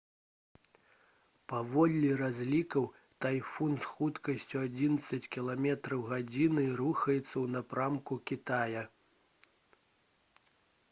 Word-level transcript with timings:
паводле 1.51 2.07
разлікаў 2.21 2.87
тайфун 3.25 3.75
з 3.83 3.89
хуткасцю 3.97 4.57
адзінаццаць 4.67 5.29
км/г 5.35 5.75
рухаецца 6.81 7.35
ў 7.43 7.45
напрамку 7.57 8.13
кітая 8.31 8.81